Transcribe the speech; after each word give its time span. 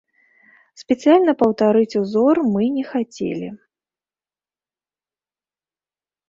Спецыяльна 0.81 1.33
паўтарыць 1.41 1.99
узор 2.01 2.35
мы 2.55 2.63
не 2.79 2.83
хацелі. 2.95 3.51